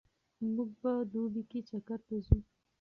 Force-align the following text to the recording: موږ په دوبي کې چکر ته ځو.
موږ 0.55 0.69
په 0.81 0.91
دوبي 1.11 1.43
کې 1.49 1.59
چکر 1.69 1.99
ته 2.07 2.15
ځو. 2.25 2.37